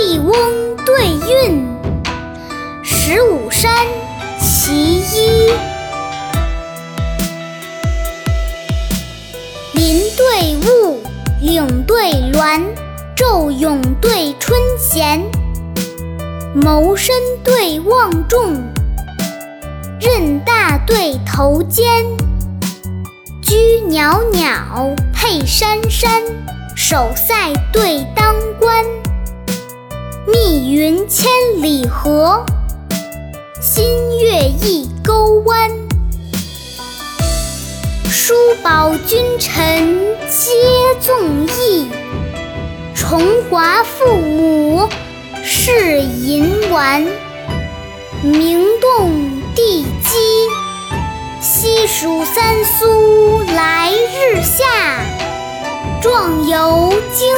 [0.02, 0.32] 《笠翁
[0.86, 1.62] 对韵》
[2.82, 3.70] 十五山
[4.40, 5.52] 其一，
[9.74, 11.02] 林对雾，
[11.42, 12.62] 岭对峦，
[13.14, 15.20] 昼永对春闲，
[16.54, 18.54] 谋身对望重，
[20.00, 22.06] 任大对头尖，
[23.42, 26.22] 居袅袅配珊珊，
[26.74, 28.82] 守塞对当关。
[30.32, 31.28] 密云千
[31.60, 32.44] 里河，
[33.60, 35.70] 新月一钩弯。
[38.08, 39.98] 叔宝君臣
[40.28, 40.50] 皆
[41.00, 41.88] 纵意，
[42.94, 44.88] 重华父母
[45.42, 47.04] 是银丸。
[48.22, 49.10] 名动
[49.54, 50.18] 地基，
[51.40, 54.64] 西蜀三苏来日下。
[56.00, 57.28] 壮游经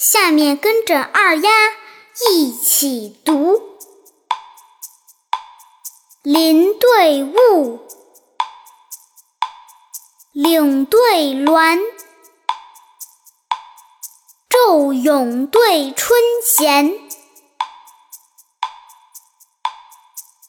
[0.00, 1.50] 下面跟着二丫
[2.30, 3.76] 一起读：
[6.22, 7.86] 林对雾，
[10.32, 11.78] 岭对峦，
[14.48, 16.98] 昼永对春闲，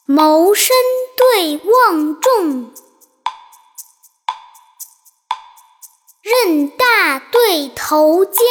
[0.06, 0.74] 谋深
[1.14, 2.72] 对望重，
[6.22, 8.42] 任大对头尖。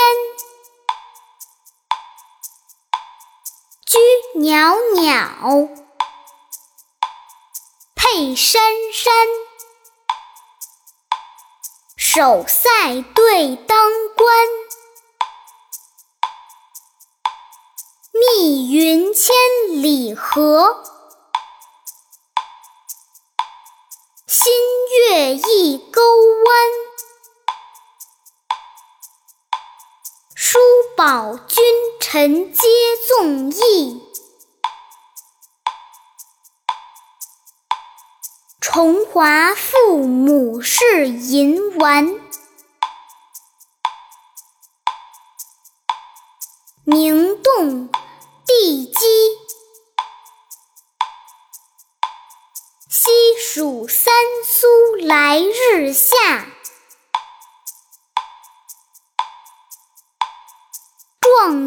[3.91, 3.97] 居
[4.39, 5.67] 袅袅，
[7.93, 8.61] 配珊
[8.93, 9.13] 珊，
[11.97, 14.47] 守塞对当关。
[18.13, 19.35] 密云千
[19.67, 20.85] 里合，
[24.25, 24.53] 新
[25.09, 26.71] 月一钩弯。
[30.33, 30.59] 叔
[30.95, 31.63] 宝君
[32.13, 32.59] 臣皆
[33.07, 34.01] 纵意，
[38.59, 42.19] 重华父母是银丸。
[46.83, 47.87] 名动
[48.45, 48.93] 地基，
[52.89, 54.13] 西蜀三
[54.43, 56.50] 苏来日下。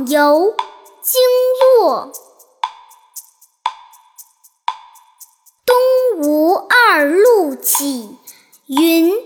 [0.07, 0.55] 游
[1.03, 1.21] 经
[1.79, 2.11] 络，
[5.67, 5.77] 东
[6.23, 8.19] 吴二路起
[8.67, 9.24] 云。